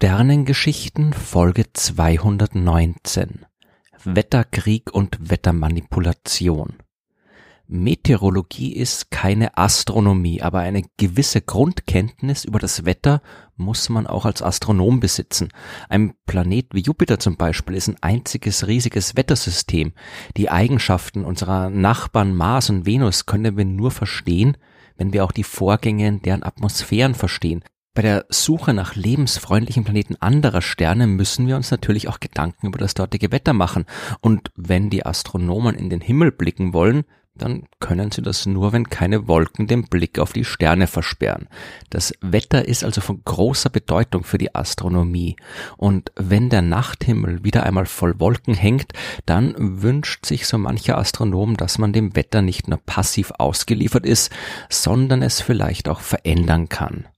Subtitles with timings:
[0.00, 3.46] Sternengeschichten Folge 219
[4.04, 6.74] Wetterkrieg und Wettermanipulation
[7.66, 13.22] Meteorologie ist keine Astronomie, aber eine gewisse Grundkenntnis über das Wetter
[13.56, 15.48] muss man auch als Astronom besitzen.
[15.88, 19.94] Ein Planet wie Jupiter zum Beispiel ist ein einziges riesiges Wettersystem.
[20.36, 24.56] Die Eigenschaften unserer Nachbarn Mars und Venus können wir nur verstehen,
[24.96, 27.64] wenn wir auch die Vorgänge in deren Atmosphären verstehen.
[27.98, 32.78] Bei der Suche nach lebensfreundlichen Planeten anderer Sterne müssen wir uns natürlich auch Gedanken über
[32.78, 33.86] das dortige Wetter machen.
[34.20, 37.02] Und wenn die Astronomen in den Himmel blicken wollen,
[37.34, 41.48] dann können sie das nur, wenn keine Wolken den Blick auf die Sterne versperren.
[41.90, 45.34] Das Wetter ist also von großer Bedeutung für die Astronomie.
[45.76, 48.92] Und wenn der Nachthimmel wieder einmal voll Wolken hängt,
[49.26, 54.30] dann wünscht sich so mancher Astronom, dass man dem Wetter nicht nur passiv ausgeliefert ist,
[54.68, 57.08] sondern es vielleicht auch verändern kann.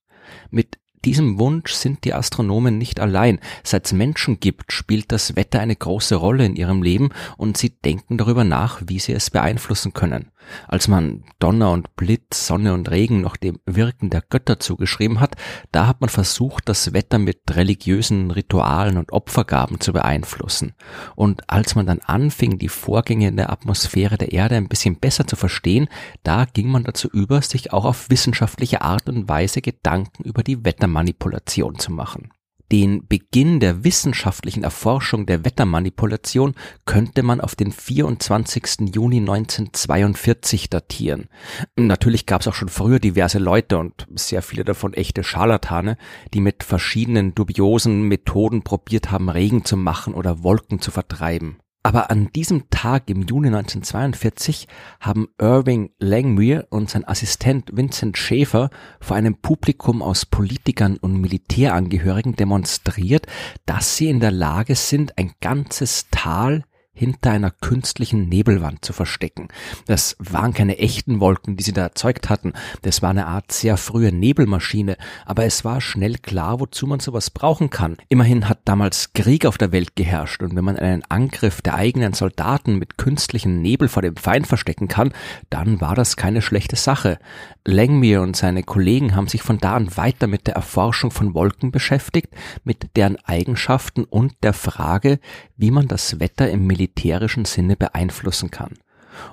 [0.50, 3.40] Mit diesem Wunsch sind die Astronomen nicht allein.
[3.64, 7.70] Seit es Menschen gibt, spielt das Wetter eine große Rolle in ihrem Leben und sie
[7.70, 10.30] denken darüber nach, wie sie es beeinflussen können.
[10.68, 15.36] Als man Donner und Blitz, Sonne und Regen noch dem Wirken der Götter zugeschrieben hat,
[15.72, 20.74] da hat man versucht, das Wetter mit religiösen Ritualen und Opfergaben zu beeinflussen.
[21.14, 25.26] Und als man dann anfing, die Vorgänge in der Atmosphäre der Erde ein bisschen besser
[25.26, 25.88] zu verstehen,
[26.22, 30.64] da ging man dazu über, sich auch auf wissenschaftliche Art und Weise Gedanken über die
[30.64, 32.30] Wettermanipulation zu machen.
[32.72, 36.54] Den Beginn der wissenschaftlichen Erforschung der Wettermanipulation
[36.84, 38.92] könnte man auf den 24.
[38.94, 41.28] Juni 1942 datieren.
[41.74, 45.96] Natürlich gab es auch schon früher diverse Leute und sehr viele davon echte Scharlatane,
[46.32, 51.56] die mit verschiedenen dubiosen Methoden probiert haben, Regen zu machen oder Wolken zu vertreiben.
[51.82, 54.68] Aber an diesem Tag im Juni 1942
[55.00, 58.68] haben Irving Langmuir und sein Assistent Vincent Schäfer
[59.00, 63.26] vor einem Publikum aus Politikern und Militärangehörigen demonstriert,
[63.64, 69.48] dass sie in der Lage sind, ein ganzes Tal hinter einer künstlichen Nebelwand zu verstecken.
[69.86, 72.52] Das waren keine echten Wolken, die sie da erzeugt hatten.
[72.82, 77.30] Das war eine Art sehr frühe Nebelmaschine, aber es war schnell klar, wozu man sowas
[77.30, 77.96] brauchen kann.
[78.08, 82.12] Immerhin hat damals Krieg auf der Welt geherrscht und wenn man einen Angriff der eigenen
[82.12, 85.12] Soldaten mit künstlichen Nebel vor dem Feind verstecken kann,
[85.48, 87.18] dann war das keine schlechte Sache.
[87.64, 91.70] Langmuir und seine Kollegen haben sich von da an weiter mit der Erforschung von Wolken
[91.70, 92.34] beschäftigt,
[92.64, 95.20] mit deren Eigenschaften und der Frage,
[95.56, 98.72] wie man das Wetter im Militär militärischen Sinne beeinflussen kann.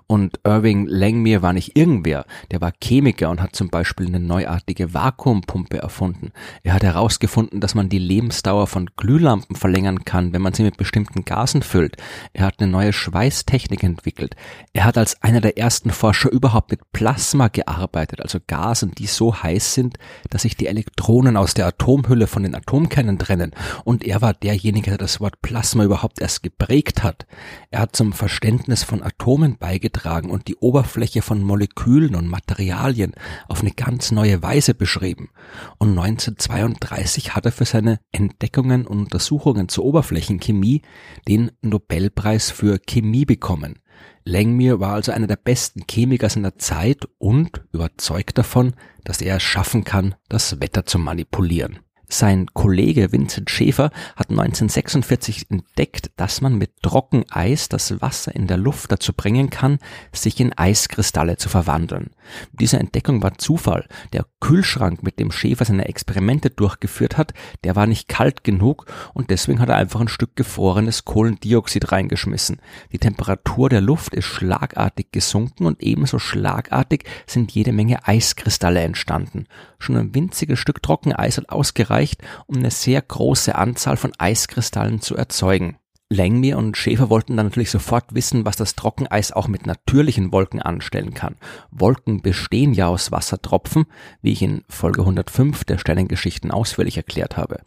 [0.08, 4.94] Und Irving Langmuir war nicht irgendwer, der war Chemiker und hat zum Beispiel eine neuartige
[4.94, 6.32] Vakuumpumpe erfunden.
[6.64, 10.78] Er hat herausgefunden, dass man die Lebensdauer von Glühlampen verlängern kann, wenn man sie mit
[10.78, 11.98] bestimmten Gasen füllt.
[12.34, 14.36] Er hat eine neue Schweißtechnik entwickelt.
[14.74, 19.42] Er hat als einer der ersten Forscher überhaupt mit Plasma gearbeitet, also Gasen, die so
[19.42, 19.98] heiß sind,
[20.30, 23.52] dass sich die Elektronen aus der Atomhülle von den Atomkernen trennen.
[23.84, 27.26] Und er war derjenige, der das Wort Plasma überhaupt erst geprägt hat.
[27.72, 33.12] Er hat zum Verständnis von Atomen beigetragen und die Oberfläche von Molekülen und Materialien
[33.50, 35.30] auf eine ganz neue Weise beschrieben.
[35.78, 40.84] Und 1932 hat er für seine Entdeckungen und Untersuchungen zur Oberflächenchemie
[41.28, 43.80] den Nobelpreis für Chemie bekommen.
[44.24, 48.74] Langmuir war also einer der besten Chemiker seiner Zeit und überzeugt davon,
[49.04, 51.80] dass er es schaffen kann, das Wetter zu manipulieren.
[52.10, 58.56] Sein Kollege Vincent Schäfer hat 1946 entdeckt, dass man mit Trockeneis das Wasser in der
[58.56, 59.80] Luft dazu bringen kann,
[60.14, 62.12] sich in Eiskristalle zu verwandeln.
[62.54, 63.88] Diese Entdeckung war Zufall.
[64.14, 67.34] Der Kühlschrank, mit dem Schäfer seine Experimente durchgeführt hat,
[67.66, 72.62] der war nicht kalt genug und deswegen hat er einfach ein Stück gefrorenes Kohlendioxid reingeschmissen.
[72.94, 79.48] Die Temperatur der Luft ist schlagartig gesunken und ebenso schlagartig sind jede Menge Eiskristalle entstanden.
[79.78, 81.97] Schon ein winziges Stück Trockeneis hat ausgereicht,
[82.46, 85.78] um eine sehr große Anzahl von Eiskristallen zu erzeugen.
[86.10, 90.62] Langmuir und Schäfer wollten dann natürlich sofort wissen, was das Trockeneis auch mit natürlichen Wolken
[90.62, 91.36] anstellen kann.
[91.70, 93.88] Wolken bestehen ja aus Wassertropfen,
[94.22, 97.60] wie ich in Folge 105 der Sternengeschichten ausführlich erklärt habe.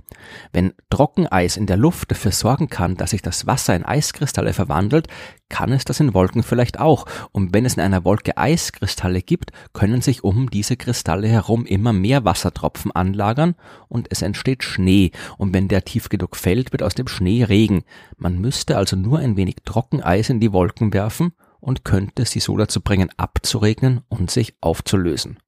[0.54, 5.08] Wenn Trockeneis in der Luft dafür sorgen kann, dass sich das Wasser in Eiskristalle verwandelt,
[5.50, 7.04] kann es das in Wolken vielleicht auch.
[7.32, 11.92] Und wenn es in einer Wolke Eiskristalle gibt, können sich um diese Kristalle herum immer
[11.92, 13.54] mehr Wassertropfen anlagern
[13.88, 15.10] und es entsteht Schnee.
[15.36, 17.82] Und wenn der tief genug fällt, wird aus dem Schnee Regen.
[18.16, 22.56] Man müsste also nur ein wenig Trockeneis in die Wolken werfen und könnte sie so
[22.56, 25.38] dazu bringen, abzuregnen und sich aufzulösen.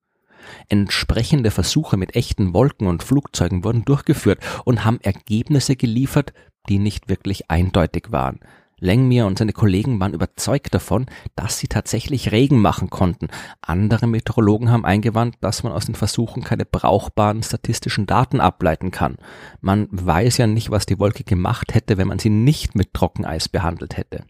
[0.69, 6.33] Entsprechende Versuche mit echten Wolken und Flugzeugen wurden durchgeführt und haben Ergebnisse geliefert,
[6.69, 8.41] die nicht wirklich eindeutig waren.
[8.83, 11.07] Lengmir und seine Kollegen waren überzeugt davon,
[11.37, 13.29] dass sie tatsächlich Regen machen konnten.
[13.61, 19.17] Andere Meteorologen haben eingewandt, dass man aus den Versuchen keine brauchbaren statistischen Daten ableiten kann.
[19.61, 23.49] Man weiß ja nicht, was die Wolke gemacht hätte, wenn man sie nicht mit Trockeneis
[23.49, 24.25] behandelt hätte.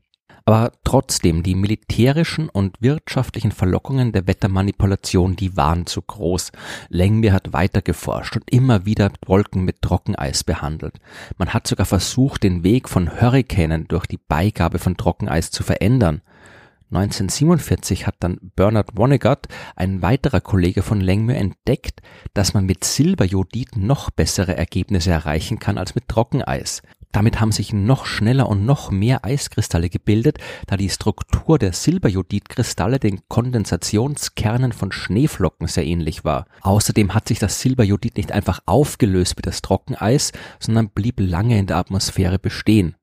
[0.45, 6.53] Aber trotzdem, die militärischen und wirtschaftlichen Verlockungen der Wettermanipulation, die waren zu groß.
[6.89, 10.99] Lengmir hat weiter geforscht und immer wieder Wolken mit Trockeneis behandelt.
[11.39, 16.23] Man hat sogar versucht, den Weg von Hurrikanen durch die Beigabe von Trockeneis zu verändern.
[16.91, 22.03] 1947 hat dann Bernard Vonnegut, ein weiterer Kollege von Lengmir, entdeckt,
[22.35, 26.83] dass man mit Silberjodid noch bessere Ergebnisse erreichen kann als mit Trockeneis.
[27.13, 32.99] Damit haben sich noch schneller und noch mehr Eiskristalle gebildet, da die Struktur der Silberjodidkristalle
[32.99, 36.47] den Kondensationskernen von Schneeflocken sehr ähnlich war.
[36.63, 41.67] Außerdem hat sich das Silberjodid nicht einfach aufgelöst wie das Trockeneis, sondern blieb lange in
[41.67, 42.97] der Atmosphäre bestehen.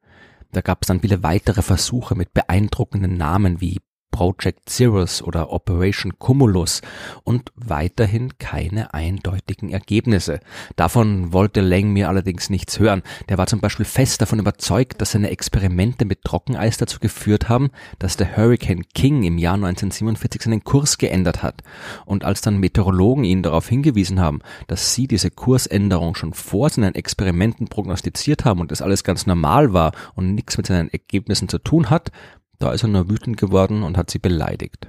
[0.52, 3.78] Da gab es dann viele weitere Versuche mit beeindruckenden Namen wie
[4.20, 6.82] Project Cirrus oder Operation Cumulus
[7.24, 10.42] und weiterhin keine eindeutigen Ergebnisse.
[10.76, 13.02] Davon wollte Lang mir allerdings nichts hören.
[13.30, 17.70] Der war zum Beispiel fest davon überzeugt, dass seine Experimente mit Trockeneis dazu geführt haben,
[17.98, 21.64] dass der Hurricane King im Jahr 1947 seinen Kurs geändert hat.
[22.06, 26.94] Und als dann Meteorologen ihn darauf hingewiesen haben, dass sie diese Kursänderung schon vor seinen
[26.94, 31.58] Experimenten prognostiziert haben und das alles ganz normal war und nichts mit seinen Ergebnissen zu
[31.58, 32.12] tun hat,
[32.60, 34.88] da ist er nur wütend geworden und hat sie beleidigt.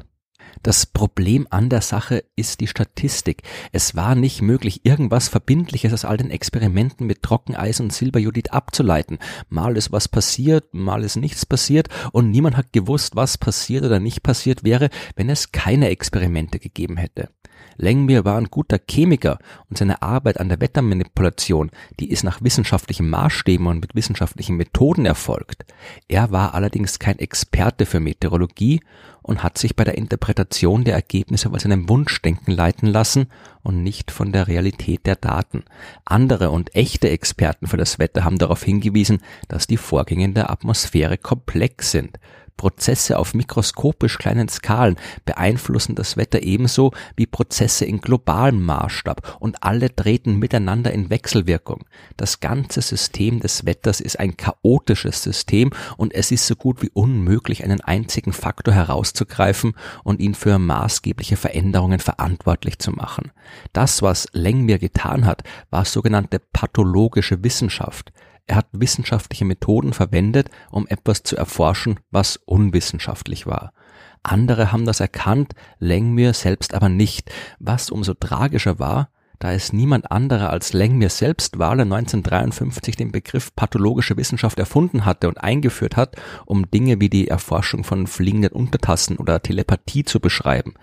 [0.63, 3.43] Das Problem an der Sache ist die Statistik.
[3.73, 9.19] Es war nicht möglich, irgendwas Verbindliches aus all den Experimenten mit Trockeneis und Silberjodid abzuleiten.
[9.49, 14.01] Mal ist was passiert, mal ist nichts passiert und niemand hat gewusst, was passiert oder
[14.01, 17.31] nicht passiert wäre, wenn es keine Experimente gegeben hätte.
[17.81, 19.39] Lengmir war ein guter Chemiker
[19.69, 25.07] und seine Arbeit an der Wettermanipulation, die ist nach wissenschaftlichen Maßstäben und mit wissenschaftlichen Methoden
[25.07, 25.65] erfolgt.
[26.09, 28.81] Er war allerdings kein Experte für Meteorologie
[29.23, 33.27] und hat sich bei der Interpretation der Ergebnisse von seinem Wunschdenken leiten lassen
[33.63, 35.65] und nicht von der Realität der Daten.
[36.05, 40.51] Andere und echte Experten für das Wetter haben darauf hingewiesen, dass die Vorgänge in der
[40.51, 42.19] Atmosphäre komplex sind
[42.61, 49.63] Prozesse auf mikroskopisch kleinen Skalen beeinflussen das Wetter ebenso wie Prozesse in globalem Maßstab und
[49.63, 51.87] alle treten miteinander in Wechselwirkung.
[52.19, 56.91] Das ganze System des Wetters ist ein chaotisches System und es ist so gut wie
[56.93, 59.73] unmöglich, einen einzigen Faktor herauszugreifen
[60.05, 63.33] und ihn für maßgebliche Veränderungen verantwortlich zu machen.
[63.73, 68.13] Das, was Lengmir getan hat, war sogenannte pathologische Wissenschaft.
[68.47, 73.73] Er hat wissenschaftliche Methoden verwendet, um etwas zu erforschen, was unwissenschaftlich war.
[74.23, 79.11] Andere haben das erkannt, Lengmir selbst aber nicht, was umso tragischer war,
[79.41, 85.07] da es niemand anderer als Lengmir selbst war, der 1953 den Begriff pathologische Wissenschaft erfunden
[85.07, 90.21] hatte und eingeführt hat, um Dinge wie die Erforschung von fliegenden Untertassen oder Telepathie zu
[90.21, 90.75] beschreiben.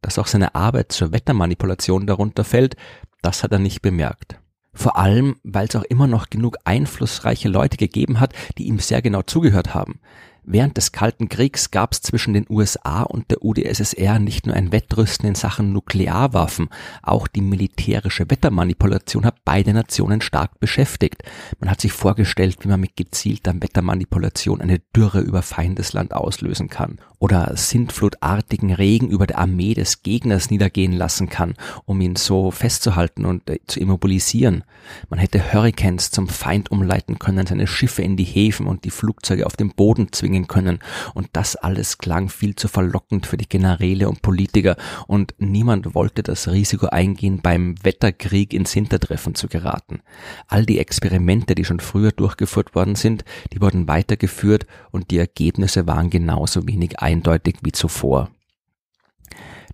[0.00, 2.76] Dass auch seine Arbeit zur Wettermanipulation darunter fällt,
[3.20, 4.40] das hat er nicht bemerkt.
[4.78, 9.02] Vor allem, weil es auch immer noch genug einflussreiche Leute gegeben hat, die ihm sehr
[9.02, 9.98] genau zugehört haben.
[10.44, 14.70] Während des Kalten Kriegs gab es zwischen den USA und der UdSSR nicht nur ein
[14.70, 16.68] Wettrüsten in Sachen Nuklearwaffen,
[17.02, 21.24] auch die militärische Wettermanipulation hat beide Nationen stark beschäftigt.
[21.58, 27.00] Man hat sich vorgestellt, wie man mit gezielter Wettermanipulation eine Dürre über Feindesland auslösen kann
[27.18, 33.24] oder sintflutartigen Regen über der Armee des Gegners niedergehen lassen kann, um ihn so festzuhalten
[33.24, 34.64] und äh, zu immobilisieren.
[35.10, 39.46] Man hätte Hurricanes zum Feind umleiten können, seine Schiffe in die Häfen und die Flugzeuge
[39.46, 40.78] auf den Boden zwingen können.
[41.14, 46.22] Und das alles klang viel zu verlockend für die Generäle und Politiker und niemand wollte
[46.22, 50.00] das Risiko eingehen, beim Wetterkrieg ins Hintertreffen zu geraten.
[50.46, 55.86] All die Experimente, die schon früher durchgeführt worden sind, die wurden weitergeführt und die Ergebnisse
[55.86, 58.30] waren genauso wenig eindeutig wie zuvor.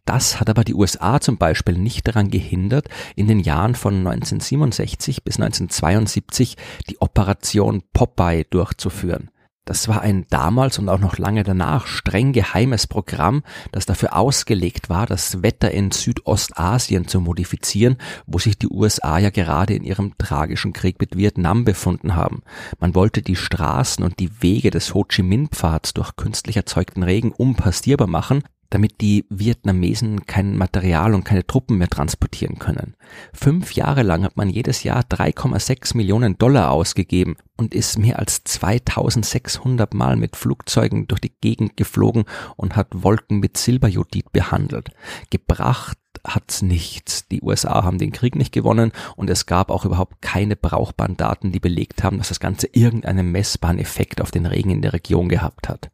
[0.04, 5.24] Das hat aber die USA zum Beispiel nicht daran gehindert, in den Jahren von 1967
[5.24, 6.56] bis 1972
[6.88, 9.30] die Operation Popeye durchzuführen.
[9.66, 13.42] Das war ein damals und auch noch lange danach streng geheimes Programm,
[13.72, 19.30] das dafür ausgelegt war, das Wetter in Südostasien zu modifizieren, wo sich die USA ja
[19.30, 22.42] gerade in ihrem tragischen Krieg mit Vietnam befunden haben.
[22.78, 27.02] Man wollte die Straßen und die Wege des Ho Chi Minh Pfads durch künstlich erzeugten
[27.02, 32.94] Regen unpassierbar machen, damit die Vietnamesen kein Material und keine Truppen mehr transportieren können.
[33.32, 38.42] Fünf Jahre lang hat man jedes Jahr 3,6 Millionen Dollar ausgegeben und ist mehr als
[38.44, 42.24] 2600 Mal mit Flugzeugen durch die Gegend geflogen
[42.56, 44.90] und hat Wolken mit Silberjodid behandelt.
[45.30, 47.28] Gebracht hat's nichts.
[47.28, 51.52] Die USA haben den Krieg nicht gewonnen und es gab auch überhaupt keine brauchbaren Daten,
[51.52, 55.28] die belegt haben, dass das Ganze irgendeinen messbaren Effekt auf den Regen in der Region
[55.28, 55.90] gehabt hat.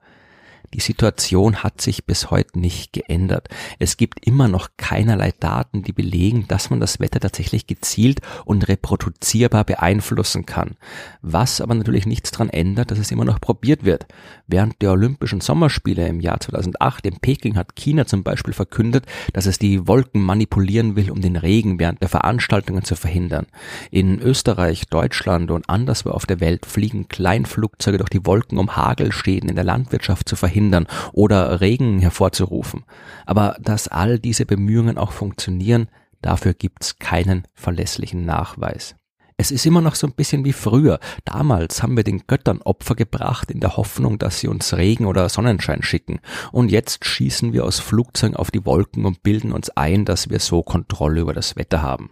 [0.72, 3.48] Die Situation hat sich bis heute nicht geändert.
[3.80, 8.68] Es gibt immer noch keinerlei Daten, die belegen, dass man das Wetter tatsächlich gezielt und
[8.68, 10.76] reproduzierbar beeinflussen kann.
[11.22, 14.06] Was aber natürlich nichts daran ändert, dass es immer noch probiert wird.
[14.46, 19.46] Während der Olympischen Sommerspiele im Jahr 2008 in Peking hat China zum Beispiel verkündet, dass
[19.46, 23.46] es die Wolken manipulieren will, um den Regen während der Veranstaltungen zu verhindern.
[23.90, 29.48] In Österreich, Deutschland und anderswo auf der Welt fliegen Kleinflugzeuge durch die Wolken, um Hagelschäden
[29.48, 32.85] in der Landwirtschaft zu verhindern verhindern oder Regen hervorzurufen.
[33.25, 35.88] Aber dass all diese Bemühungen auch funktionieren,
[36.21, 38.95] dafür gibt's keinen verlässlichen Nachweis.
[39.38, 41.00] Es ist immer noch so ein bisschen wie früher.
[41.25, 45.31] Damals haben wir den Göttern Opfer gebracht in der Hoffnung, dass sie uns Regen oder
[45.31, 46.21] Sonnenschein schicken.
[46.52, 50.40] Und jetzt schießen wir aus Flugzeugen auf die Wolken und bilden uns ein, dass wir
[50.40, 52.11] so Kontrolle über das Wetter haben.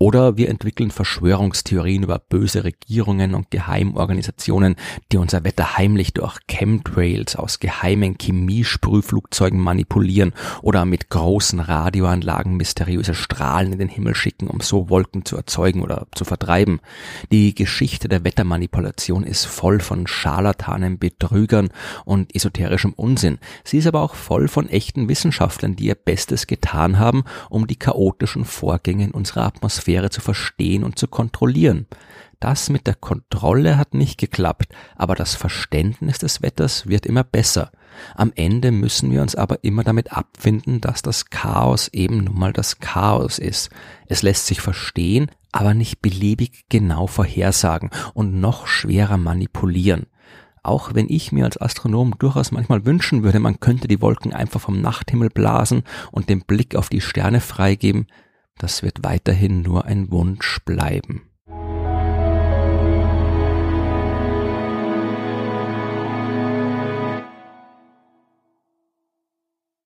[0.00, 4.76] Oder wir entwickeln Verschwörungstheorien über böse Regierungen und Geheimorganisationen,
[5.10, 13.16] die unser Wetter heimlich durch Chemtrails aus geheimen Chemiesprühflugzeugen manipulieren oder mit großen Radioanlagen mysteriöse
[13.16, 16.78] Strahlen in den Himmel schicken, um so Wolken zu erzeugen oder zu vertreiben.
[17.32, 21.70] Die Geschichte der Wettermanipulation ist voll von Scharlatanen, Betrügern
[22.04, 23.40] und esoterischem Unsinn.
[23.64, 27.80] Sie ist aber auch voll von echten Wissenschaftlern, die ihr Bestes getan haben, um die
[27.80, 31.86] chaotischen Vorgänge in unserer Atmosphäre Atmosphäre zu verstehen und zu kontrollieren.
[32.40, 37.72] Das mit der Kontrolle hat nicht geklappt, aber das Verständnis des Wetters wird immer besser.
[38.14, 42.52] Am Ende müssen wir uns aber immer damit abfinden, dass das Chaos eben nun mal
[42.52, 43.70] das Chaos ist.
[44.06, 50.06] Es lässt sich verstehen, aber nicht beliebig genau vorhersagen und noch schwerer manipulieren.
[50.62, 54.60] Auch wenn ich mir als Astronom durchaus manchmal wünschen würde, man könnte die Wolken einfach
[54.60, 58.06] vom Nachthimmel blasen und den Blick auf die Sterne freigeben,
[58.58, 61.27] das wird weiterhin nur ein Wunsch bleiben.